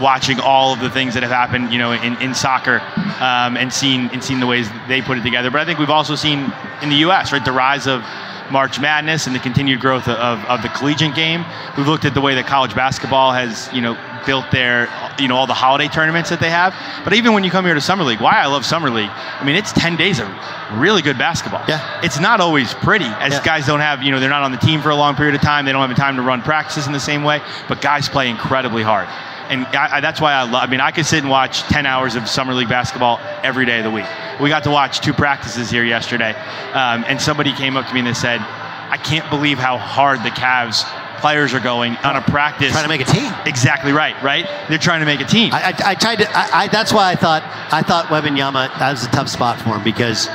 [0.00, 2.80] watching all of the things that have happened, you know, in, in soccer,
[3.20, 5.50] um, and seen and seen the ways they put it together.
[5.50, 6.52] But I think we've also seen
[6.82, 7.32] in the U.S.
[7.32, 8.02] right the rise of
[8.50, 11.44] March Madness and the continued growth of, of the collegiate game.
[11.78, 15.36] We've looked at the way that college basketball has, you know, built their, you know,
[15.36, 16.74] all the holiday tournaments that they have.
[17.04, 19.44] But even when you come here to Summer League, why I love Summer League, I
[19.44, 20.28] mean, it's 10 days of
[20.74, 21.64] really good basketball.
[21.68, 22.00] Yeah.
[22.02, 23.42] It's not always pretty, as Yeah.
[23.44, 25.40] guys don't have, you know, they're not on the team for a long period of
[25.40, 25.64] time.
[25.64, 28.28] They don't have the time to run practices in the same way, but guys play
[28.28, 29.08] incredibly hard.
[29.50, 31.86] And I, I, that's why I love, I mean, I could sit and watch 10
[31.86, 34.06] hours of Summer League basketball every day of the week.
[34.40, 36.32] We got to watch two practices here yesterday,
[36.72, 40.20] um, and somebody came up to me and they said, I can't believe how hard
[40.20, 40.84] the Cavs
[41.20, 42.72] players are going on a practice.
[42.72, 43.32] Trying to make a team.
[43.46, 44.46] Exactly right, right?
[44.68, 45.52] They're trying to make a team.
[45.54, 46.28] I, I, I tried to.
[46.30, 49.82] I, that's why I thought I thought Yama that was a tough spot for him
[49.82, 50.28] because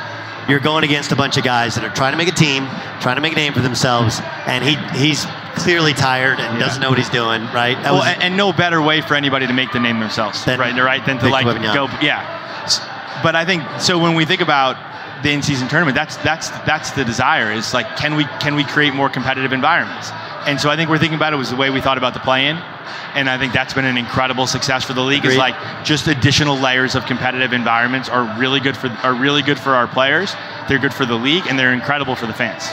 [0.48, 2.66] you're going against a bunch of guys that are trying to make a team,
[3.00, 5.24] trying to make a name for themselves, and he he's
[5.56, 6.66] clearly tired and Yeah.
[6.66, 7.42] doesn't know what he's doing.
[7.52, 7.76] Right?
[7.82, 10.44] That well, was- and, and no better way for anybody to make the name themselves,
[10.44, 10.76] Than right?
[10.76, 11.04] Right?
[11.04, 12.38] Than to like go, yeah.
[13.22, 13.98] But I think so.
[13.98, 14.76] When we think about
[15.22, 17.52] the in-season tournament, that's that's that's the desire.
[17.52, 20.10] Is like, can we can we create more competitive environments?
[20.46, 22.20] And so I think we're thinking about it was the way we thought about the
[22.20, 22.56] play-in,
[23.14, 25.26] and I think that's been an incredible success for the league.
[25.26, 29.58] Is like just additional layers of competitive environments are really good for are really good
[29.58, 30.34] for our players.
[30.68, 32.64] They're good for the league, and they're incredible for the fans.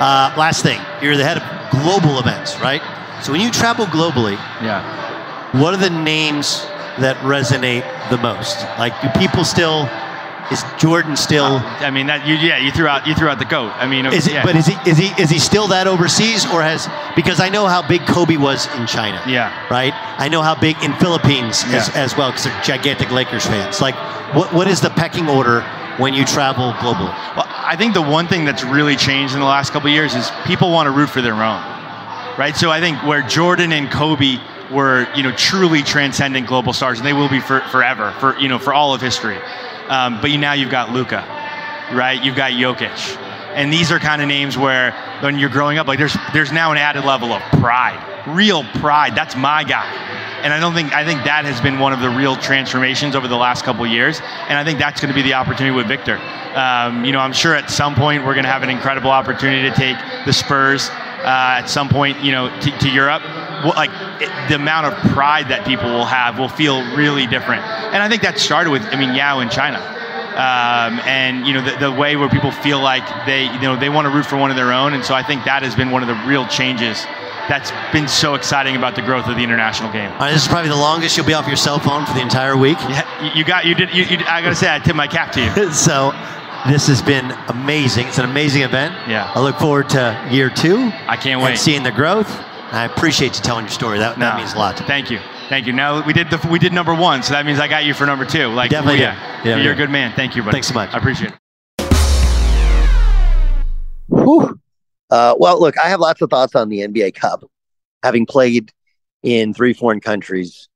[0.00, 2.82] uh, last thing, you're the head of global events, right?
[3.22, 4.82] So when you travel globally, Yeah.
[5.60, 6.66] what are the names?
[6.98, 8.60] that resonate the most?
[8.78, 9.88] Like, do people still?
[10.50, 11.62] Is Jordan still?
[11.78, 13.72] I mean, that you yeah, you threw out you threw out the goat.
[13.76, 14.34] I mean, Is it?
[14.34, 14.42] yeah.
[14.44, 14.74] But is he?
[14.90, 15.06] Is he?
[15.22, 16.88] Is he still that overseas, or has?
[17.14, 19.22] Because I know how big Kobe was in China.
[19.26, 19.48] Yeah.
[19.70, 19.94] Right.
[20.18, 23.80] I know how big in Philippines as, as well, because they're gigantic Lakers fans.
[23.80, 23.94] Like,
[24.34, 25.62] what what is the pecking order
[25.98, 27.14] when you travel globally?
[27.36, 30.28] Well, I think the one thing that's really changed in the last couple years is
[30.44, 31.62] people want to root for their own,
[32.36, 32.52] right?
[32.56, 34.38] So I think where Jordan and Kobe
[34.72, 38.48] were, you know, truly transcendent global stars, and they will be for, forever, for you
[38.48, 39.38] know, for all of history.
[39.86, 41.24] Um, but you now you've got Luka,
[41.92, 42.20] right?
[42.20, 43.16] You've got Jokic,
[43.54, 46.72] and these are kind of names where when you're growing up, like there's there's now
[46.72, 49.14] an added level of pride, real pride.
[49.14, 49.86] That's my guy.
[50.42, 53.28] And I don't think I think that has been one of the real transformations over
[53.28, 56.16] the last couple years, and I think that's going to be the opportunity with Victor.
[56.54, 59.68] Um, you know, I'm sure at some point we're going to have an incredible opportunity
[59.68, 63.22] to take the Spurs uh, at some point, you know, to, to Europe.
[63.22, 63.90] Well, like
[64.22, 68.08] it, the amount of pride that people will have will feel really different, and I
[68.08, 69.78] think that started with I mean Yao in China
[70.40, 73.90] um, and you know the, the way where people feel like they you know they
[73.90, 75.90] want to root for one of their own and so i think that has been
[75.90, 77.04] one of the real changes
[77.50, 80.70] that's been so exciting about the growth of the international game right, this is probably
[80.70, 82.78] the longest you'll be off your cell phone for the entire week.
[82.88, 85.32] yeah, you- you got you did you, you, i gotta say i tip my cap
[85.32, 86.12] to you so
[86.68, 88.06] this has been amazing.
[88.08, 88.94] It's an amazing event.
[89.08, 89.32] Yeah.
[89.34, 90.76] I look forward to year two.
[91.08, 91.58] I can't And wait.
[91.58, 92.28] seeing the growth.
[92.70, 93.98] I appreciate you telling your story.
[93.98, 94.76] That, that means a lot.
[94.76, 94.86] to me.
[94.86, 97.58] thank you thank you now we did the we did number one so that means
[97.58, 99.48] i got you for number two like definitely yeah, did.
[99.48, 99.72] Yeah, you're yeah.
[99.72, 100.92] a good man thank you buddy Thanks so much.
[100.94, 101.39] i appreciate it
[105.10, 107.44] Uh, well, look, I have lots of thoughts on the NBA Cup,
[108.02, 108.70] having played
[109.22, 110.68] in three foreign countries.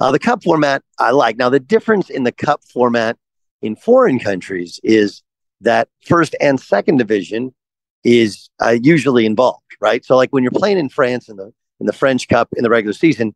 [0.00, 1.36] Uh, the Cup format I like.
[1.36, 3.16] Now, the difference in the Cup format
[3.60, 5.22] in foreign countries is
[5.60, 7.54] that first and second division
[8.02, 10.04] is uh, usually involved, right?
[10.04, 12.70] So, like when you're playing in France in the in the French Cup in the
[12.70, 13.34] regular season,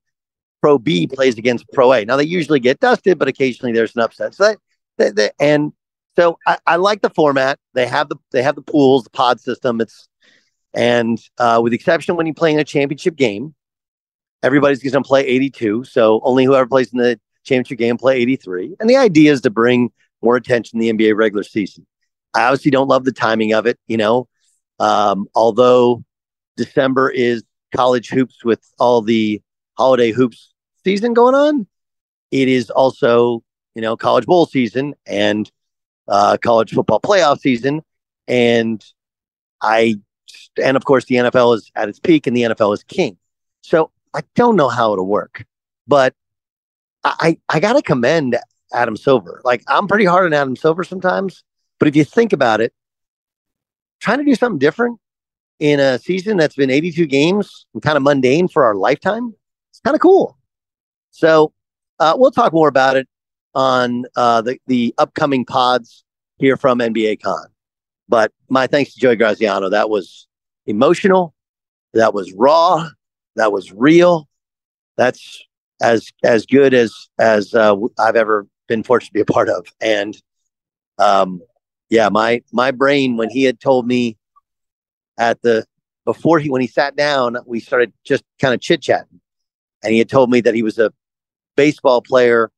[0.62, 2.05] Pro B plays against Pro A.
[2.05, 4.35] Now they usually get dusted, but occasionally there's an upset.
[4.35, 4.59] So that,
[4.99, 5.73] that, that- and
[6.16, 7.59] so I, I like the format.
[7.75, 9.81] They have the they have the pools, the pod system.
[9.81, 10.09] It's
[10.77, 13.55] and uh, with the exception when you play in a championship game,
[14.43, 15.85] everybody's going to play 82.
[15.85, 18.77] So only whoever plays in the championship game play 83.
[18.79, 19.91] And the idea is to bring
[20.23, 21.87] more attention to the NBA regular season.
[22.35, 23.79] I obviously don't love the timing of it.
[23.87, 24.29] You know,
[24.79, 26.05] um, although
[26.59, 27.43] December is
[27.75, 29.41] college hoops with all the
[29.79, 30.53] holiday hoops
[30.85, 31.67] season going on,
[32.31, 33.43] it is also
[33.75, 35.51] you know college bowl season and
[36.07, 37.81] uh, college football playoff season,
[38.29, 38.85] and
[39.62, 39.97] I
[40.62, 43.16] and of course the NFL is at its peak and the NFL is king.
[43.62, 45.45] So I don't know how it'll work,
[45.87, 46.14] but
[47.05, 48.37] I I got to commend
[48.73, 49.40] Adam Silver.
[49.45, 51.45] Like I'm pretty hard on Adam Silver sometimes,
[51.79, 52.73] but if you think about it,
[54.01, 54.99] trying to do something different
[55.59, 59.35] in a season that's been 82 games and kind of mundane for our lifetime,
[59.71, 60.37] it's kind of cool.
[61.11, 61.53] So
[61.99, 63.09] uh, we'll talk more about it
[63.55, 66.05] on uh, the the upcoming pods
[66.38, 67.47] here from NBA Con.
[68.09, 69.71] But my thanks to Joey Graziano.
[69.71, 70.29] That was
[70.66, 71.35] emotional.
[71.94, 72.88] That was raw.
[73.37, 74.29] That was real.
[74.96, 75.44] That's
[75.81, 79.66] as as good as as uh, I've ever been fortunate to be a part of.
[79.81, 80.16] And
[80.98, 81.40] um,
[81.90, 84.16] yeah, my my brain when he had told me
[85.18, 85.64] at the
[86.05, 89.20] before he when he sat down, we started just kind of chit chatting,
[89.83, 90.92] and he had told me that he was a
[91.57, 92.50] baseball player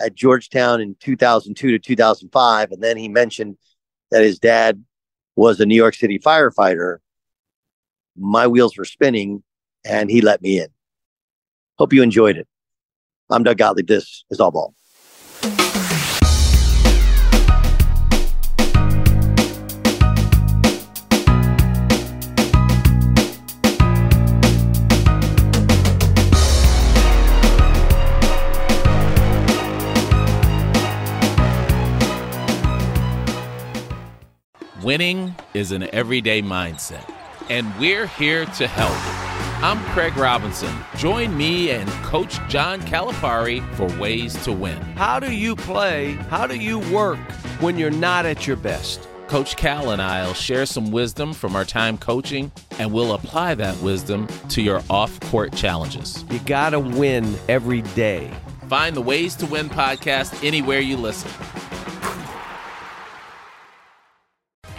[0.00, 3.56] at Georgetown in 2002 to 2005, and then he mentioned
[4.10, 4.82] that his dad
[5.36, 6.98] was a New York City firefighter.
[8.16, 9.42] My wheels were spinning,
[9.84, 10.68] and he let me in.
[11.78, 12.46] Hope you enjoyed it.
[13.30, 13.88] I'm Doug Gottlieb.
[13.88, 14.74] This is All Ball.
[34.82, 37.10] Winning is an everyday mindset,
[37.48, 38.94] and we're here to help.
[39.62, 40.74] I'm Craig Robinson.
[40.96, 44.80] Join me and Coach John Calipari for Ways to Win.
[44.96, 46.12] How do you play?
[46.28, 47.18] How do you work
[47.60, 49.08] when you're not at your best?
[49.26, 53.54] Coach Cal and I will share some wisdom from our time coaching, and we'll apply
[53.54, 56.24] that wisdom to your off court challenges.
[56.30, 58.30] You got to win every day.
[58.68, 61.30] Find the Ways to Win podcast anywhere you listen.